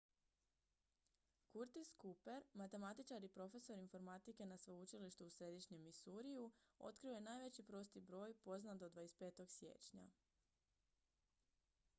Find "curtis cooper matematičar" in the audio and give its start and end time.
1.51-3.23